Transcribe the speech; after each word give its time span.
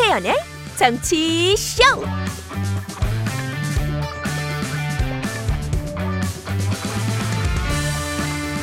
김태연의 0.00 0.34
정치 0.78 1.54
쇼! 1.58 1.82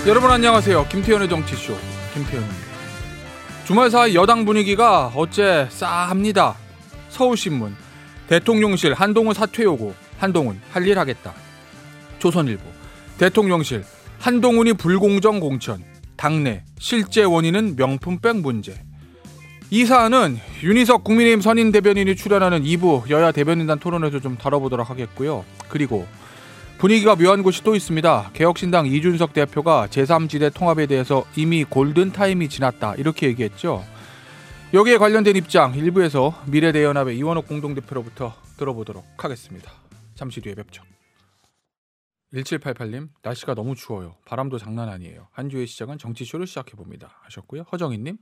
여러분 0.07 0.31
안녕하세요. 0.31 0.87
김태현의 0.87 1.29
정치쇼 1.29 1.77
김태현입니다. 2.15 2.67
주말 3.65 3.91
사이 3.91 4.15
여당 4.15 4.45
분위기가 4.45 5.11
어째 5.15 5.67
싸합니다. 5.69 6.55
서울신문 7.09 7.75
대통령실 8.27 8.93
한동훈 8.95 9.35
사퇴 9.35 9.63
요구 9.63 9.93
한동훈 10.17 10.59
할 10.71 10.87
일 10.87 10.97
하겠다. 10.97 11.33
조선일보 12.17 12.63
대통령실 13.19 13.83
한동훈이 14.19 14.73
불공정 14.73 15.39
공천 15.39 15.83
당내 16.15 16.63
실제 16.79 17.23
원인은 17.23 17.75
명품백 17.75 18.37
문제 18.37 18.81
이 19.69 19.85
사안은 19.85 20.37
윤희석 20.63 21.03
국민의힘 21.03 21.41
선임 21.41 21.73
대변인이 21.73 22.15
출연하는 22.15 22.63
2부 22.63 23.09
여야 23.09 23.33
대변인단 23.33 23.79
토론에서 23.79 24.21
좀 24.21 24.37
다뤄보도록 24.37 24.89
하겠고요. 24.89 25.43
그리고 25.67 26.07
분위기가 26.77 27.17
묘한 27.17 27.43
곳이 27.43 27.63
또 27.63 27.75
있습니다. 27.75 28.31
개혁신당 28.33 28.85
이준석 28.85 29.33
대표가 29.33 29.87
제3지대 29.87 30.53
통합에 30.53 30.85
대해서 30.85 31.25
이미 31.35 31.65
골든타임이 31.65 32.47
지났다. 32.47 32.95
이렇게 32.95 33.27
얘기했죠. 33.27 33.83
여기에 34.73 34.97
관련된 34.99 35.35
입장 35.35 35.73
일부에서 35.75 36.41
미래대연합의 36.45 37.17
이원옥 37.17 37.47
공동대표로부터 37.47 38.35
들어보도록 38.55 39.05
하겠습니다. 39.17 39.71
잠시 40.15 40.39
뒤에 40.39 40.55
뵙죠. 40.55 40.83
1788님, 42.33 43.09
날씨가 43.21 43.53
너무 43.53 43.75
추워요. 43.75 44.15
바람도 44.25 44.59
장난 44.59 44.87
아니에요. 44.87 45.27
한 45.31 45.49
주의 45.49 45.67
시작은 45.67 45.97
정치쇼를 45.97 46.47
시작해봅니다. 46.47 47.19
하셨고요. 47.23 47.63
허정희님, 47.71 48.17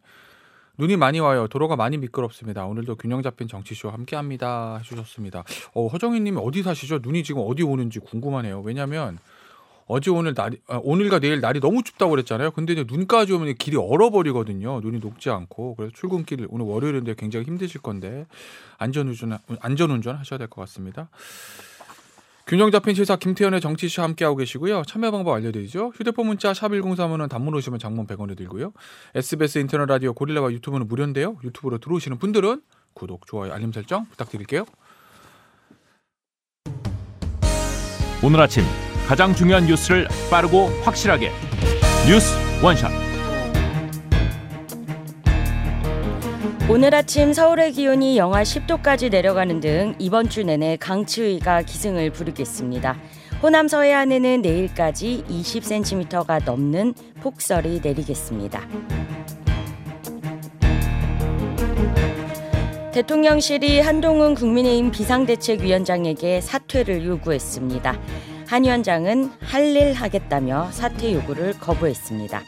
눈이 0.78 0.98
많이 0.98 1.20
와요. 1.20 1.48
도로가 1.48 1.76
많이 1.76 1.98
미끄럽습니다. 1.98 2.66
오늘도 2.66 2.96
균형 2.96 3.22
잡힌 3.22 3.48
정치쇼 3.48 3.90
함께 3.90 4.16
합니다. 4.16 4.78
해주셨습니다. 4.80 5.44
어, 5.74 5.88
허정희님 5.88 6.38
어디 6.38 6.64
사시죠? 6.64 7.00
눈이 7.02 7.24
지금 7.24 7.44
어디 7.46 7.64
오는지 7.64 8.00
궁금하네요. 8.00 8.62
왜냐면 8.62 9.18
어제 9.88 10.10
오늘 10.10 10.34
날이, 10.34 10.58
아, 10.68 10.80
오늘과 10.84 11.20
내일 11.20 11.42
날이 11.42 11.60
너무 11.60 11.84
춥다고 11.84 12.10
그랬잖아요. 12.12 12.52
근데 12.52 12.74
이제 12.74 12.86
눈까지 12.88 13.34
오면 13.34 13.56
길이 13.56 13.78
얼어버리거든요. 13.78 14.82
눈이 14.82 15.00
녹지 15.00 15.30
않고. 15.30 15.76
그래서 15.76 15.94
출근길 15.96 16.48
오늘 16.50 16.66
월요일인데 16.66 17.14
굉장히 17.18 17.46
힘드실 17.46 17.82
건데 17.82 18.26
안전 18.78 19.08
운전, 19.08 19.38
안전 19.62 19.92
운전 19.92 20.16
하셔야 20.16 20.38
될 20.40 20.48
것 20.48 20.62
같습니다. 20.62 21.08
균형 22.48 22.70
잡힌 22.70 22.94
시사 22.94 23.16
김태현의 23.16 23.60
정치쇼 23.60 24.04
함께하고 24.04 24.38
계시고요. 24.38 24.84
참여 24.86 25.10
방법 25.10 25.34
알려드리죠. 25.34 25.92
휴대폰 25.96 26.28
문자 26.28 26.54
샵 26.54 26.70
1035는 26.70 27.28
단문 27.28 27.56
오시면 27.56 27.80
장문 27.80 28.06
100원에 28.06 28.38
들고요. 28.38 28.72
SBS 29.16 29.58
인터넷 29.60 29.86
라디오 29.88 30.14
고릴라와 30.14 30.52
유튜브는 30.52 30.88
무료인데요. 30.88 31.38
유튜브로 31.44 31.80
들어오시는 31.80 32.20
분들은 32.20 32.62
구독, 32.94 33.26
좋아요, 33.26 33.52
알림 33.52 33.72
설정 33.72 34.06
부탁드릴게요. 34.10 34.66
오늘 38.24 38.40
아침 38.40 38.64
가장 39.08 39.34
중요한 39.34 39.66
뉴스를 39.66 40.08
빠르고 40.30 40.68
확실하게 40.84 41.32
뉴스 42.08 42.36
원샷 42.64 43.05
오늘 46.68 46.96
아침 46.96 47.32
서울의 47.32 47.74
기온이 47.74 48.18
영하 48.18 48.42
10도까지 48.42 49.12
내려가는 49.12 49.60
등 49.60 49.94
이번 50.00 50.30
주 50.30 50.44
내내 50.44 50.78
강추위가 50.78 51.62
기승을 51.62 52.12
부르겠습니다. 52.12 52.98
호남 53.44 53.68
서해안에는 53.68 54.42
내일까지 54.42 55.26
20cm가 55.30 56.44
넘는 56.44 56.96
폭설이 57.22 57.82
내리겠습니다. 57.84 58.68
대통령실이 62.94 63.82
한동훈 63.82 64.34
국민의힘 64.34 64.90
비상대책위원장에게 64.90 66.42
사퇴를 66.42 67.06
요구했습니다. 67.06 68.00
한 68.48 68.64
위원장은 68.64 69.32
할 69.40 69.76
일 69.76 69.94
하겠다며 69.94 70.70
사퇴 70.72 71.14
요구를 71.14 71.54
거부했습니다. 71.60 72.42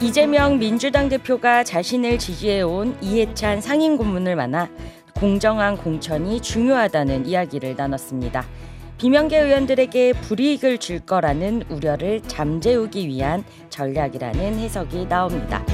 이재명 0.00 0.60
민주당 0.60 1.08
대표가 1.08 1.64
자신을 1.64 2.18
지지해온 2.18 2.96
이해찬 3.00 3.60
상임 3.60 3.96
고문을 3.96 4.36
만나 4.36 4.68
공정한 5.12 5.76
공천이 5.76 6.40
중요하다는 6.40 7.26
이야기를 7.26 7.74
나눴습니다. 7.76 8.44
비명계 8.98 9.40
의원들에게 9.40 10.12
불이익을 10.12 10.78
줄 10.78 11.00
거라는 11.00 11.64
우려를 11.68 12.20
잠재우기 12.22 13.08
위한 13.08 13.42
전략이라는 13.70 14.60
해석이 14.60 15.08
나옵니다. 15.08 15.64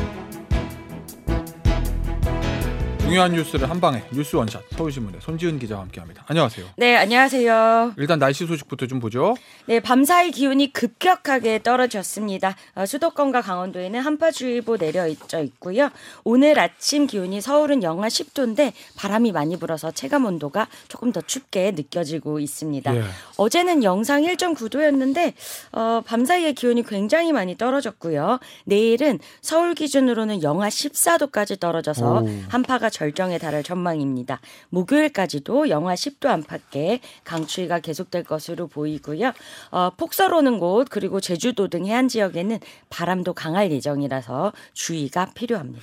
중요한 3.05 3.33
뉴스를 3.33 3.69
한 3.69 3.81
방에 3.83 4.03
뉴스 4.13 4.35
원샷 4.35 4.63
서울신문의 4.71 5.21
손지은 5.21 5.59
기자와 5.59 5.83
함께합니다. 5.83 6.25
안녕하세요. 6.27 6.67
네, 6.79 6.97
안녕하세요. 6.97 7.93
일단 7.99 8.19
날씨 8.19 8.47
소식부터 8.47 8.87
좀 8.87 8.99
보죠. 8.99 9.37
네, 9.67 9.79
밤사이 9.79 10.31
기온이 10.31 10.73
급격하게 10.73 11.63
떨어졌습니다. 11.63 12.57
어, 12.75 12.87
수도권과 12.87 13.43
강원도에는 13.43 14.01
한파주의보 14.01 14.79
내려져 14.79 15.43
있고요. 15.43 15.91
오늘 16.25 16.59
아침 16.59 17.07
기온이 17.07 17.43
서울은 17.43 17.83
영하 17.83 18.09
10도인데 18.09 18.73
바람이 18.97 19.33
많이 19.33 19.59
불어서 19.59 19.91
체감 19.91 20.25
온도가 20.25 20.69
조금 20.89 21.13
더 21.13 21.21
춥게 21.21 21.73
느껴지고 21.73 22.41
있습니다. 22.41 22.97
예. 22.97 23.03
어제는 23.37 23.85
영상 23.85 24.23
1.9도였는데 24.23 25.35
어, 25.73 26.01
밤사이에 26.07 26.53
기온이 26.53 26.83
굉장히 26.83 27.33
많이 27.33 27.55
떨어졌고요. 27.59 28.41
내일은 28.65 29.19
서울 29.43 29.75
기준으로는 29.75 30.43
영하 30.43 30.69
14도까지 30.69 31.61
떨어져서 31.61 32.23
오. 32.23 32.29
한파가 32.49 32.89
절정에 32.95 33.39
달할 33.39 33.65
전망입니다. 33.65 34.41
목요일까지도 34.71 35.69
영하 35.69 35.95
10도 35.95 36.29
안팎의 36.29 37.01
강추위가 37.25 37.81
계속될 37.81 38.23
것으로 38.23 38.69
보이고요. 38.69 39.33
어, 39.73 39.91
폭설 39.91 40.33
오는 40.33 40.61
곳 40.61 40.87
그리고 40.89 41.21
제주도 41.21 41.67
등 41.67 41.87
해안 41.87 42.07
지역에는 42.07 42.61
바람도 42.91 43.35
강할 43.35 43.73
예정이라서 43.73 44.53
주의가 44.75 45.33
필요합니다. 45.35 45.83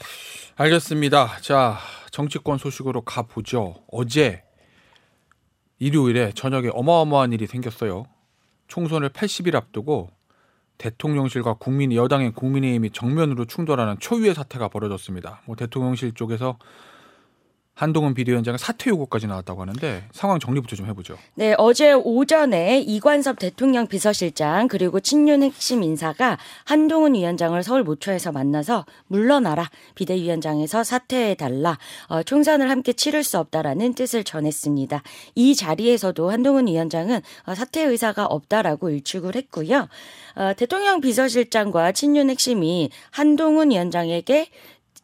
알겠습니다. 0.55 1.41
자, 1.41 1.77
정치권 2.11 2.57
소식으로 2.57 3.01
가보죠. 3.01 3.75
어제 3.91 4.43
일요일에 5.79 6.31
저녁에 6.33 6.69
어마어마한 6.71 7.33
일이 7.33 7.45
생겼어요. 7.45 8.05
총선을 8.67 9.09
80일 9.09 9.55
앞두고 9.55 10.09
대통령실과 10.77 11.55
국민 11.55 11.91
여당의 11.91 12.31
국민의힘이 12.31 12.91
정면으로 12.91 13.45
충돌하는 13.45 13.97
초유의 13.99 14.33
사태가 14.33 14.69
벌어졌습니다. 14.69 15.41
뭐 15.45 15.57
대통령실 15.57 16.13
쪽에서 16.13 16.57
한동훈 17.73 18.13
비대위원장의 18.13 18.59
사퇴 18.59 18.89
요구까지 18.91 19.27
나왔다고 19.27 19.61
하는데 19.61 20.03
상황 20.11 20.39
정리부터 20.39 20.75
좀 20.75 20.85
해보죠. 20.87 21.17
네, 21.35 21.55
어제 21.57 21.93
오전에 21.93 22.79
이관섭 22.79 23.39
대통령 23.39 23.87
비서실장 23.87 24.67
그리고 24.67 24.99
친윤 24.99 25.41
핵심 25.41 25.81
인사가 25.81 26.37
한동훈 26.65 27.15
위원장을 27.15 27.61
서울 27.63 27.83
모처에서 27.83 28.31
만나서 28.31 28.85
물러나라 29.07 29.69
비대위원장에서 29.95 30.83
사퇴해 30.83 31.35
달라 31.35 31.77
어, 32.07 32.21
총선을 32.23 32.69
함께 32.69 32.93
치를 32.93 33.23
수 33.23 33.39
없다라는 33.39 33.93
뜻을 33.95 34.23
전했습니다. 34.23 35.01
이 35.35 35.55
자리에서도 35.55 36.29
한동훈 36.29 36.67
위원장은 36.67 37.21
어, 37.47 37.55
사퇴 37.55 37.83
의사가 37.83 38.25
없다라고 38.25 38.89
일축을 38.89 39.35
했고요. 39.35 39.87
어, 40.35 40.53
대통령 40.55 41.01
비서실장과 41.01 41.93
친윤 41.93 42.29
핵심이 42.29 42.89
한동훈 43.09 43.71
위원장에게 43.71 44.49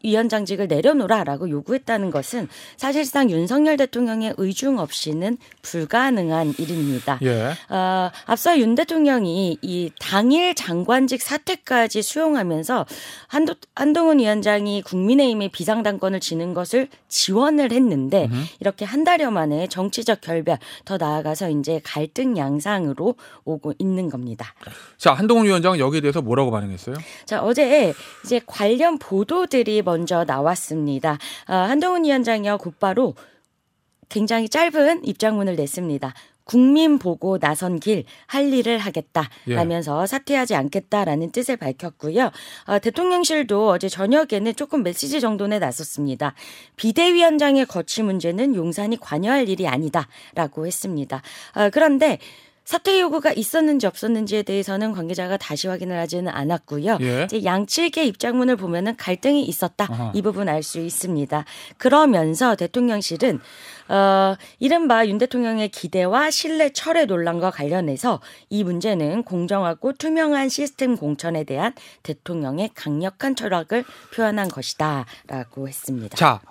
위원장직을 0.03 0.67
내려놓으라라고 0.67 1.49
요구했다는 1.49 2.11
것은 2.11 2.47
사실상 2.77 3.29
윤석열 3.29 3.77
대통령의 3.77 4.35
의중 4.37 4.79
없이는 4.79 5.37
불가능한 5.61 6.55
일입니다. 6.57 7.19
예. 7.23 7.53
어, 7.69 8.11
앞서 8.25 8.57
윤 8.59 8.75
대통령이 8.75 9.57
이 9.61 9.91
당일 9.99 10.55
장관직 10.55 11.21
사퇴까지 11.21 12.01
수용하면서 12.01 12.85
한도, 13.27 13.55
한동훈 13.75 14.19
위원장이 14.19 14.83
국민의힘의 14.83 15.49
비상당권을 15.49 16.19
지는 16.19 16.53
것을 16.53 16.87
지원을 17.07 17.71
했는데 17.71 18.29
이렇게 18.59 18.85
한 18.85 19.03
달여 19.03 19.31
만에 19.31 19.67
정치적 19.67 20.21
결별 20.21 20.57
더 20.85 20.97
나아가서 20.97 21.49
이제 21.49 21.81
갈등 21.83 22.37
양상으로 22.37 23.15
오고 23.45 23.73
있는 23.79 24.09
겁니다. 24.09 24.53
자, 24.97 25.13
한동훈 25.13 25.45
위원장은 25.45 25.79
여기에 25.79 26.01
대해서 26.01 26.21
뭐라고 26.21 26.51
반응했어요? 26.51 26.95
자, 27.25 27.41
어제 27.41 27.93
이제 28.25 28.41
관련 28.45 28.97
보도들이 28.97 29.81
먼저 29.87 30.25
나왔습니다. 30.25 31.17
어, 31.47 31.53
한동훈 31.53 32.03
위원장이요 32.03 32.57
곧바로 32.57 33.15
굉장히 34.09 34.49
짧은 34.49 35.05
입장문을 35.05 35.55
냈습니다. 35.55 36.13
국민 36.43 36.97
보고 36.97 37.37
나선 37.39 37.79
길 37.79 38.05
할 38.27 38.53
일을 38.53 38.77
하겠다라면서 38.77 40.05
사퇴하지 40.05 40.55
않겠다라는 40.55 41.31
뜻을 41.31 41.57
밝혔고요. 41.57 42.31
어, 42.67 42.79
대통령실도 42.79 43.69
어제 43.69 43.89
저녁에는 43.89 44.53
조금 44.55 44.83
메시지 44.83 45.19
정도는 45.21 45.59
나섰습니다. 45.59 46.33
비대위원장의 46.75 47.65
거취 47.65 48.03
문제는 48.03 48.55
용산이 48.55 48.97
관여할 48.97 49.47
일이 49.49 49.67
아니다라고 49.67 50.67
했습니다. 50.67 51.21
어, 51.55 51.69
그런데 51.69 52.19
사퇴 52.67 52.99
요구가 52.99 53.31
있었는지 53.31 53.87
없었는지에 53.87 54.43
대해서는 54.43 54.91
관계자가 54.91 55.37
다시 55.37 55.69
확인을 55.69 55.97
하지는 55.97 56.27
않았고요. 56.27 56.97
예. 56.99 57.23
이제 57.23 57.45
양측의 57.45 58.05
입장문을 58.09 58.57
보면은 58.57 58.97
갈등이 58.97 59.41
있었다. 59.45 59.87
아하. 59.89 60.11
이 60.13 60.21
부분 60.21 60.49
알 60.49 60.61
수 60.63 60.81
있습니다. 60.81 61.45
그러면서 61.77 62.57
대통령실은 62.57 63.39
어, 63.87 64.35
이른바 64.59 65.07
윤 65.07 65.17
대통령의 65.17 65.69
기대와 65.69 66.29
신뢰 66.29 66.73
철회 66.73 67.05
논란과 67.05 67.51
관련해서 67.51 68.19
이 68.49 68.65
문제는 68.65 69.23
공정하고 69.23 69.93
투명한 69.93 70.49
시스템 70.49 70.97
공천에 70.97 71.45
대한 71.45 71.71
대통령의 72.03 72.71
강력한 72.75 73.37
철학을 73.37 73.85
표현한 74.13 74.49
것이다라고 74.49 75.69
했습니다. 75.69 76.17
자, 76.17 76.41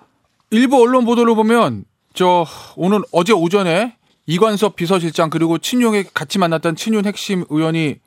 일부 0.49 0.81
언론 0.81 1.05
보도를 1.05 1.35
보면 1.35 1.85
저 2.15 2.43
오늘 2.75 3.01
어제 3.11 3.33
오전에 3.33 3.96
이관섭 4.27 4.75
비서실장 4.75 5.29
그리고 5.29 5.57
친윤에 5.57 6.03
같이 6.13 6.37
만났던 6.37 6.75
친윤 6.75 7.05
핵심 7.05 7.45
의원이 7.49 7.99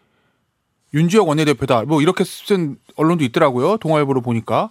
윤지혁 0.95 1.29
원내대표다. 1.29 1.83
뭐 1.83 2.01
이렇게 2.03 2.25
쓴 2.25 2.77
언론도 2.97 3.25
있더라고요. 3.25 3.79
동아일보로 3.79 4.21
보니까. 4.21 4.71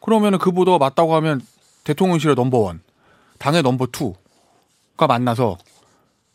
그러면은 0.00 0.38
그 0.38 0.50
보도가 0.50 0.78
맞다고 0.78 1.14
하면 1.16 1.40
대통령실의 1.84 2.34
넘버원, 2.34 2.82
당의 3.38 3.62
넘버 3.62 3.86
투가 3.92 5.06
만나서 5.06 5.56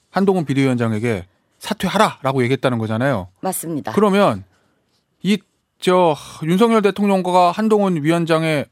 한동훈 0.09 0.45
비대위원장에게 0.45 1.25
사퇴하라라고 1.59 2.43
얘기했다는 2.43 2.77
거잖아요. 2.77 3.27
맞습니다. 3.41 3.91
그러면 3.91 4.43
이 5.21 5.37
저 5.79 6.15
윤석열 6.43 6.81
대통령과 6.81 7.51
한동훈 7.51 8.03
위원장의 8.03 8.65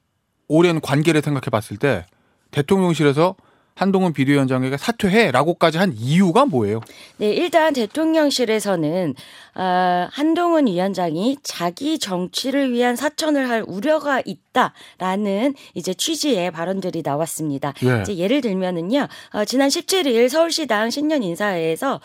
오랜 0.48 0.82
관계를 0.82 1.22
생각해 1.22 1.50
봤을 1.52 1.78
때 1.78 2.06
대통령실에서 2.52 3.36
한동훈 3.76 4.14
비대위원장에게 4.14 4.78
사퇴해라고까지 4.78 5.78
한 5.78 5.94
이유가 5.98 6.46
뭐예요? 6.46 6.82
네, 7.18 7.34
일단 7.34 7.74
대통령실에서는 7.74 9.16
어, 9.56 10.08
한동훈 10.12 10.68
위원장이 10.68 11.38
자기 11.44 12.00
정치를 12.00 12.72
위한 12.72 12.96
사천을 12.96 13.50
할 13.50 13.64
우려가 13.68 14.22
있다라는 14.26 15.56
이제 15.74 15.94
취지의 15.94 16.52
발언들이 16.52 17.02
나왔습니다. 17.04 17.74
예. 17.84 18.02
이제 18.02 18.18
예를 18.18 18.42
들면은요, 18.42 19.08
어, 19.34 19.46
지난 19.46 19.70
17일 19.70 20.30
서울시당 20.30 20.90
신년 20.90 21.24
인사회에서 21.24 22.00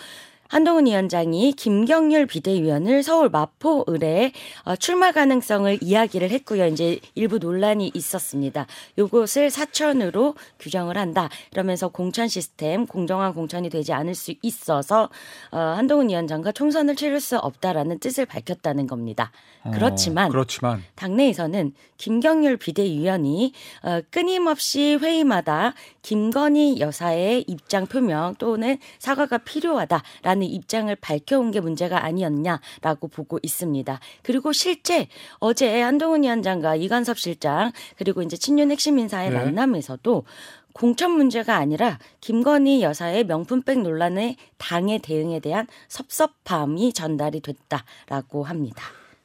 한동훈 0.48 0.86
위원장이 0.86 1.52
김경률 1.52 2.26
비대위원을 2.26 3.02
서울 3.02 3.28
마포 3.28 3.84
을에 3.88 4.32
어, 4.64 4.76
출마 4.76 5.12
가능성을 5.12 5.78
이야기를 5.82 6.30
했고요. 6.30 6.66
이제 6.66 6.98
일부 7.14 7.38
논란이 7.38 7.92
있었습니다. 7.94 8.66
요것을 8.96 9.50
사천으로 9.50 10.34
규정을 10.58 10.96
한다. 10.96 11.28
이러면서 11.52 11.88
공천 11.88 12.28
시스템 12.28 12.86
공정한 12.86 13.34
공천이 13.34 13.68
되지 13.68 13.92
않을 13.92 14.14
수 14.14 14.32
있어서 14.40 15.10
어, 15.52 15.58
한동훈 15.58 16.08
위원장과 16.08 16.52
총선을 16.52 16.96
치를 16.96 17.20
수 17.20 17.38
없다라는 17.38 17.98
뜻을 17.98 18.24
밝혔다는 18.24 18.86
겁니다. 18.86 19.30
그렇지만 19.74 20.28
어, 20.28 20.30
그렇지만 20.30 20.82
당내에서는 20.94 21.72
김경률 21.98 22.56
비대위원이 22.56 23.52
어, 23.82 24.00
끊임없이 24.10 24.96
회의마다 25.00 25.74
김건희 26.08 26.81
여사의 26.81 27.44
입장 27.49 27.87
표명 27.87 28.34
또는 28.38 28.78
사과가 28.99 29.37
필요하다라는 29.37 30.46
입장을 30.46 30.96
밝혀온 30.96 31.50
게 31.50 31.60
문제가 31.60 32.02
아니었냐라고 32.02 33.08
보고 33.08 33.38
있습니다. 33.43 34.00
그리고 34.22 34.55
실제 34.55 35.08
어제 35.38 35.82
한동훈 35.82 36.22
위원장과 36.22 36.76
이관섭 36.76 37.19
실장 37.19 37.72
그리고 37.99 38.22
이제 38.22 38.38
친윤 38.38 38.70
핵심 38.70 38.99
인사의 38.99 39.28
네. 39.28 39.37
만남에서도 39.37 40.25
공천 40.72 41.10
문제가 41.10 41.56
아니라 41.56 41.99
김건희 42.22 42.81
여사의 42.81 43.25
명품백 43.25 43.82
논란의 43.82 44.37
당의 44.56 45.00
대응에 45.00 45.40
대한 45.40 45.66
섭섭함이 45.88 46.94
전달이 46.94 47.40
됐다라고 47.40 48.44
합니다. 48.44 48.82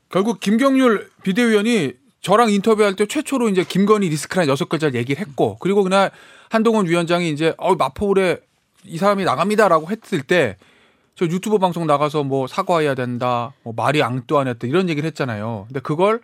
결국 0.10 0.42
김경률 0.42 1.10
비대위원이 1.24 1.94
저랑 2.20 2.52
인터뷰할 2.52 2.96
때 2.96 3.06
최초로 3.06 3.48
이제 3.50 3.64
김건희 3.64 4.10
리스크란 4.10 4.50
여섯 4.50 4.68
글자를 4.68 4.96
얘기를 4.96 5.22
했고 5.22 5.58
그리고 5.60 5.84
그날 5.84 6.12
한동훈 6.54 6.86
위원장이 6.88 7.32
이제 7.32 7.56
어 7.58 7.74
마포울에 7.74 8.38
이 8.86 8.98
사람이 9.00 9.24
나갑니다라고 9.24 9.90
했을 9.90 10.22
때 10.22 10.58
저 11.16 11.26
유튜브 11.26 11.60
방송 11.60 11.86
나가서 11.86 12.24
뭐 12.24 12.48
사과해야 12.48 12.96
된다, 12.96 13.54
뭐 13.62 13.72
말이 13.76 14.02
앙뚜안했다 14.02 14.66
이런 14.66 14.90
얘기를 14.90 15.06
했잖아요. 15.08 15.66
근데 15.68 15.80
그걸 15.80 16.22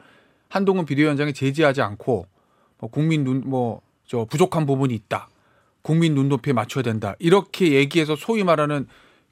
한동훈 0.50 0.86
비대위원장이 0.86 1.31
제지하지 1.34 1.84
않고 1.84 2.26
뭐 2.80 2.90
국민 2.90 3.24
눈 3.24 3.44
뭐 3.46 3.81
저 4.08 4.26
부족한 4.26 4.66
부분이 4.66 4.96
있다, 4.96 5.30
국민 5.84 6.16
눈높이에 6.16 6.54
맞춰야 6.54 6.81
된다 6.84 7.16
이렇게 7.20 7.74
얘기해서 7.74 8.16
소위 8.16 8.44
말하는 8.44 8.88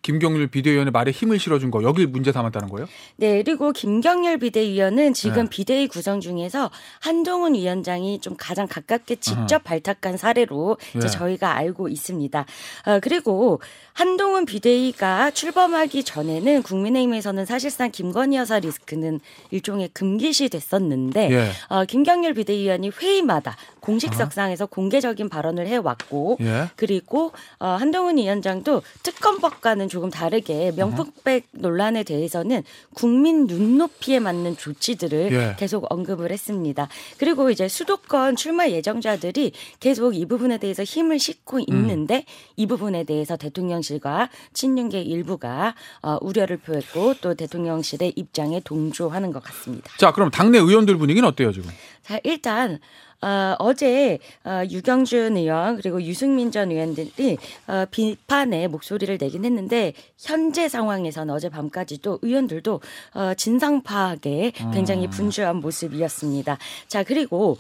김경률 0.08 0.48
비대위원의 0.48 0.92
말에 0.92 1.12
힘을 1.12 1.38
실어준 1.38 1.70
거 1.70 1.84
여길 1.84 2.08
문제 2.08 2.32
삼았다는 2.32 2.70
거예요? 2.70 2.88
네, 3.18 3.44
그리고 3.44 3.74
김경열 3.74 4.38
비대위원은 4.38 5.14
지금 5.14 5.44
네. 5.44 5.50
비대위 5.50 5.90
구성 5.90 6.22
중에서 6.22 6.72
한동훈 7.02 7.56
위원장이 7.56 8.22
좀 8.22 8.36
가장 8.38 8.68
가깝게 8.70 9.18
직접 9.18 9.66
발탁한 9.66 10.16
사례로 10.16 10.78
이제 10.96 11.08
네. 11.08 11.10
저희가 11.10 11.58
알고 11.58 11.90
있습니다. 11.90 12.40
어, 12.86 13.00
그리고 13.02 13.60
한동훈 13.92 14.46
비대위가 14.46 15.32
출범하기 15.32 16.06
전에는 16.06 16.64
국민의힘에서는 16.64 17.46
사실상 17.46 17.92
김건희 17.92 18.38
여사 18.38 18.60
리스크는 18.60 19.20
일종의 19.52 19.90
금기시 19.92 20.48
됐었는데 20.48 21.32
예. 21.32 21.52
어, 21.68 21.84
김경열 21.84 22.34
비대위원이 22.36 22.92
회의마다 22.92 23.58
공식석상에서 23.82 24.68
공개적인 24.68 25.28
발언을 25.28 25.68
해왔고 25.68 26.38
예. 26.42 26.68
그리고 26.78 27.34
어, 27.60 27.68
한동훈 27.70 28.18
위원장도 28.18 28.84
특검법과는 29.04 29.90
조금 29.98 30.12
다르게 30.12 30.72
명품백 30.76 31.48
논란에 31.54 32.04
대해서는 32.04 32.62
국민 32.94 33.48
눈높이에 33.48 34.20
맞는 34.20 34.56
조치들을 34.56 35.32
예. 35.32 35.56
계속 35.58 35.92
언급을 35.92 36.32
했습니다. 36.32 36.88
그리고 37.18 37.50
이제 37.50 37.68
수도권 37.68 38.36
출마 38.36 38.70
예정자들이 38.70 39.54
계속 39.80 40.16
이 40.16 40.28
부분에 40.28 40.60
대해서 40.60 40.84
힘을 40.84 41.18
싣고 41.18 41.62
있는데 41.62 42.26
이 42.58 42.68
부분에 42.68 43.06
대해서 43.06 43.38
대통령실과 43.38 44.30
친윤계 44.54 45.02
일부가 45.02 45.74
어, 46.04 46.20
우려를 46.22 46.58
표했고 46.58 47.16
또 47.20 47.34
대통령실의 47.34 48.14
입장에 48.16 48.60
동조하는 48.64 49.32
것 49.32 49.42
같습니다. 49.42 49.90
자, 49.98 50.12
그럼 50.12 50.30
당내 50.30 50.60
의원들 50.60 50.98
분위기는 50.98 51.28
어때요 51.28 51.52
지금? 51.52 51.72
자, 52.04 52.20
일단 52.24 52.80
어, 53.22 53.56
어제 53.60 54.20
어, 54.44 54.64
유경준 54.70 55.38
의원 55.38 55.78
그리고 55.78 56.02
유승민 56.02 56.52
전 56.52 56.72
의원들이 56.72 57.38
어, 57.68 57.86
비판의 57.90 58.68
목소리를 58.68 59.18
내긴 59.20 59.44
했는데 59.46 59.94
현재 60.18 60.70
상황에서는 60.70 61.34
어제 61.34 61.50
밤까지도 61.50 62.20
의원들도 62.22 62.82
어, 63.16 63.34
진상 63.36 63.82
파악에 63.82 64.52
굉장히 64.74 65.08
분주한 65.08 65.58
모습이었습니다. 65.58 66.58
자 66.88 67.04
그리고 67.04 67.58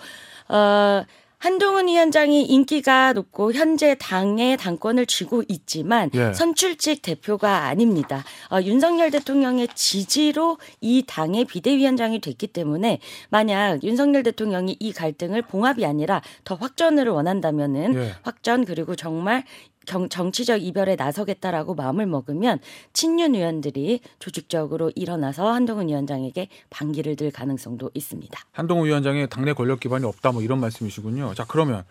어, 0.50 1.03
한동훈 1.39 1.88
위원장이 1.88 2.44
인기가 2.46 3.13
높고 3.13 3.53
현재 3.53 3.96
당의 4.00 4.58
당권을 4.58 5.06
쥐고 5.06 5.44
있지만 5.48 6.10
예. 6.15 6.34
선출직 6.34 7.03
대표가 7.03 7.65
아닙니다. 7.65 8.24
어, 8.51 8.60
윤석열 8.62 9.12
대통령의 9.12 9.67
지지로 9.75 10.58
이 10.82 11.03
당의 11.06 11.46
비대위원장이 11.46 12.20
됐기 12.22 12.48
때문에 12.48 13.00
만약 13.29 13.84
윤석열 13.84 14.24
대통령이 14.24 14.77
이 14.79 14.91
갈등을 14.91 15.44
봉합이 15.44 15.86
아니라 15.86 16.24
더 16.44 16.56
확전을 16.56 17.08
원한다면은 17.08 17.96
예. 17.96 18.13
확전 18.24 18.65
그리고 18.65 18.96
정말 18.96 19.44
경, 19.88 20.10
정치적 20.10 20.62
이별에 20.62 20.96
나서겠다라고 20.96 21.74
마음을 21.74 22.06
먹으면 22.06 22.60
친윤 22.94 23.34
의원들이 23.34 24.01
조직적으로 24.20 24.91
일어나서 24.96 25.51
한동훈 25.51 25.88
위원장에게 25.88 26.50
반기를 26.70 27.15
들 27.15 27.32
가능성도 27.32 27.89
있습니다. 27.96 28.39
한동훈 28.51 28.86
위원장의 28.88 29.29
당내 29.29 29.53
권력 29.53 29.79
기반이 29.79 30.06
없다 30.06 30.32
뭐 30.32 30.44
이런 30.44 30.60
말씀이시군요. 30.60 31.34
자, 31.34 31.46
그러면 31.48 31.84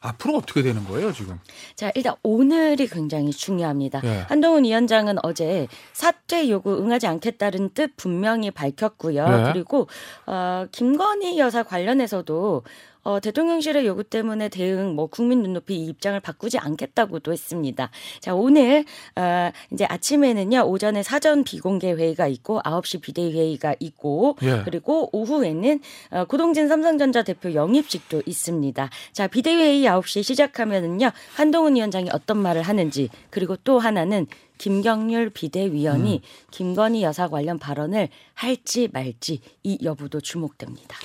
앞으로 0.00 0.36
어떻게 0.36 0.62
되는 0.62 0.84
거예요 0.84 1.12
지금? 1.12 1.38
자, 1.74 1.90
일단 1.94 2.14
오늘이 2.22 2.86
굉장히 2.86 3.30
중요합니다. 3.30 4.02
예. 4.04 4.24
한동훈 4.28 4.64
위원장은 4.64 5.16
어제 5.22 5.68
사퇴 5.92 6.48
요구 6.48 6.78
응하지 6.78 7.06
않겠다는 7.06 7.70
뜻 7.70 7.96
분명히 7.96 8.50
밝혔고요. 8.50 9.24
예. 9.26 9.52
그리고 9.52 9.88
어, 10.26 10.66
김건희 10.70 11.38
여사 11.38 11.62
관련해서도 11.62 12.62
어, 13.06 13.20
대통령실의 13.20 13.86
요구 13.86 14.02
때문에 14.02 14.48
대응, 14.48 14.96
뭐 14.96 15.06
국민 15.06 15.40
눈높이 15.40 15.76
이 15.76 15.86
입장을 15.86 16.18
바꾸지 16.18 16.58
않겠다고도 16.58 17.30
했습니다. 17.30 17.88
자, 18.18 18.34
오늘 18.34 18.84
어, 19.14 19.52
이제 19.72 19.84
아침에는요 19.84 20.62
오전에 20.62 21.04
사전 21.04 21.44
비공개 21.44 21.92
회의가 21.92 22.26
있고 22.26 22.58
9시 22.62 23.00
비대위 23.02 23.32
회의가 23.32 23.76
있고 23.78 24.36
예. 24.42 24.62
그리고 24.64 25.08
오후에는 25.12 25.80
어, 26.10 26.24
고동진 26.24 26.66
삼성전자 26.66 27.22
대표 27.22 27.54
영입식도 27.54 28.24
있습니다. 28.26 28.90
자, 29.12 29.28
비대위 29.28 29.62
회의 29.62 29.84
9시 29.84 30.24
시작하면은요, 30.24 31.12
한동훈 31.36 31.76
위원장이 31.76 32.10
어떤 32.12 32.38
말을 32.38 32.62
하는지, 32.62 33.08
그리고 33.30 33.54
또 33.54 33.78
하나는 33.78 34.26
김경률 34.58 35.30
비대위원이 35.30 36.22
김건희 36.50 37.04
여사 37.04 37.28
관련 37.28 37.60
발언을 37.60 38.08
할지 38.34 38.88
말지 38.92 39.42
이 39.62 39.78
여부도 39.84 40.20
주목됩니다. 40.20 40.96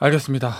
알겠습니다. 0.00 0.52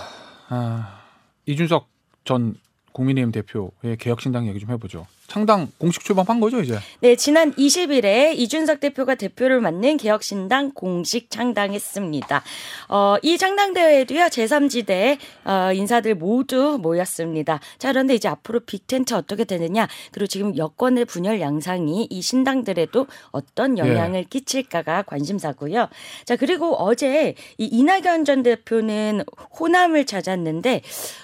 아, 0.49 1.01
이준석 1.45 1.87
전 2.25 2.55
국민의힘 2.91 3.31
대표의 3.31 3.95
개혁신당 3.97 4.47
얘기 4.47 4.59
좀 4.59 4.69
해보죠. 4.71 5.07
창당 5.29 5.67
공식 5.77 6.03
출범한 6.03 6.39
거죠 6.39 6.59
이제. 6.59 6.77
네, 7.01 7.15
지난 7.15 7.53
20일에 7.53 8.33
이준석 8.35 8.79
대표가 8.79 9.15
대표를 9.15 9.61
맡는 9.61 9.97
개혁신당 9.97 10.71
공식 10.71 11.29
창당했습니다. 11.29 12.43
어, 12.89 13.15
이 13.21 13.37
창당대회에도요, 13.37 14.25
제3지대 14.25 15.17
어, 15.45 15.71
인사들 15.71 16.15
모두 16.15 16.79
모였습니다. 16.81 17.59
자, 17.77 17.89
그런데 17.91 18.15
이제 18.15 18.27
앞으로 18.27 18.61
빅텐트 18.61 19.13
어떻게 19.13 19.43
되느냐, 19.43 19.87
그리고 20.11 20.27
지금 20.27 20.57
여권의 20.57 21.05
분열 21.05 21.39
양상이 21.39 22.07
이 22.09 22.21
신당들에도 22.21 23.05
어떤 23.29 23.77
영향을 23.77 24.23
끼칠까가 24.23 25.03
관심사고요. 25.03 25.89
자, 26.25 26.35
그리고 26.35 26.75
어제 26.75 27.35
이 27.59 27.65
이낙연 27.65 28.25
전 28.25 28.41
대표는 28.41 29.23
호남을 29.59 30.07
찾았는데, 30.07 30.81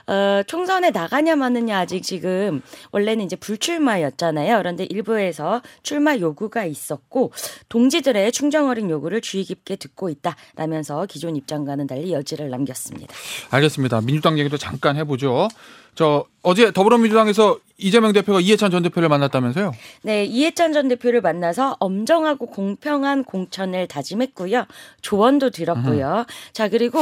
어, 0.07 0.43
총선에 0.45 0.91
나가냐 0.91 1.35
마느냐 1.35 1.79
아직 1.79 2.03
지금 2.03 2.61
원래는 2.91 3.25
이제 3.25 3.35
불출마 3.35 3.94
였잖아요. 4.01 4.57
그런데 4.57 4.85
일부에서 4.85 5.61
출마 5.83 6.17
요구가 6.17 6.65
있었고 6.65 7.31
동지들의 7.69 8.31
충정 8.31 8.69
어린 8.69 8.89
요구를 8.89 9.21
주의 9.21 9.43
깊게 9.43 9.77
듣고 9.77 10.09
있다라면서 10.09 11.05
기존 11.07 11.35
입장과는 11.35 11.87
달리 11.87 12.13
여지를 12.13 12.49
남겼습니다. 12.49 13.13
알겠습니다. 13.49 14.01
민주당 14.01 14.39
얘기도 14.39 14.57
잠깐 14.57 14.95
해보죠. 14.97 15.47
저 15.95 16.25
어제 16.41 16.71
더불어민주당에서 16.71 17.57
이재명 17.77 18.11
대표가 18.11 18.41
이해찬 18.41 18.69
전 18.69 18.83
대표를 18.83 19.09
만났다면서요? 19.09 19.71
네, 20.03 20.25
이해찬 20.25 20.73
전 20.73 20.87
대표를 20.89 21.21
만나서 21.21 21.77
엄정하고 21.79 22.47
공평한 22.47 23.23
공천을 23.23 23.87
다짐했고요. 23.87 24.65
조언도 25.01 25.49
들었고요. 25.51 26.25
자, 26.51 26.69
그리고 26.69 26.99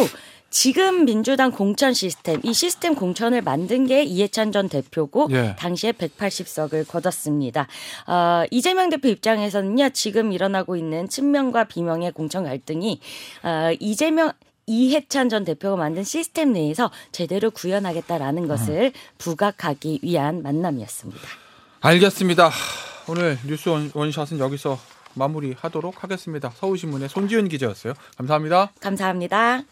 지금 0.63 1.05
민주당 1.05 1.49
공천 1.49 1.95
시스템, 1.95 2.39
이 2.43 2.53
시스템 2.53 2.93
공천을 2.93 3.41
만든 3.41 3.87
게 3.87 4.03
이해찬 4.03 4.51
전 4.51 4.69
대표고 4.69 5.29
예. 5.31 5.55
당시에 5.57 5.93
180석을 5.93 6.87
거뒀습니다. 6.87 7.67
어, 8.05 8.43
이재명 8.51 8.91
대표 8.91 9.07
입장에서는요, 9.07 9.89
지금 9.93 10.31
일어나고 10.31 10.75
있는 10.75 11.09
친명과 11.09 11.63
비명의 11.63 12.11
공천 12.11 12.43
갈등이 12.43 12.99
어, 13.41 13.71
이재명 13.79 14.31
이해찬 14.67 15.29
전 15.29 15.43
대표가 15.43 15.75
만든 15.75 16.03
시스템 16.03 16.53
내에서 16.53 16.91
제대로 17.11 17.49
구현하겠다라는 17.49 18.47
것을 18.47 18.91
부각하기 19.17 20.01
위한 20.03 20.43
만남이었습니다. 20.43 21.19
알겠습니다. 21.81 22.51
오늘 23.09 23.39
뉴스 23.47 23.69
원- 23.69 23.89
원샷은 23.91 24.37
여기서 24.37 24.77
마무리하도록 25.15 26.03
하겠습니다. 26.03 26.51
서울신문의 26.55 27.09
손지은 27.09 27.49
기자였어요. 27.49 27.93
감사합니다. 28.17 28.71
감사합니다. 28.79 29.63